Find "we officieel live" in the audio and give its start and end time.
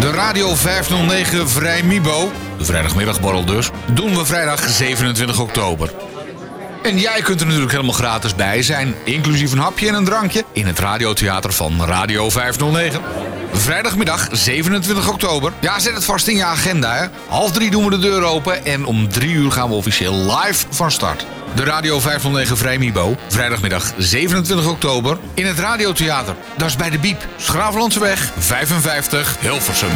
19.68-20.66